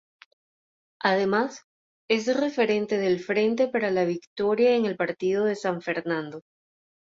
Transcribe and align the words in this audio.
Además, 1.03 1.61
es 2.09 2.25
referente 2.35 2.97
del 2.97 3.19
Frente 3.19 3.67
para 3.67 3.91
la 3.91 4.03
Victoria 4.03 4.75
en 4.75 4.87
el 4.87 4.95
partido 4.97 5.45
de 5.45 5.55
San 5.55 5.83
Fernando. 5.83 6.41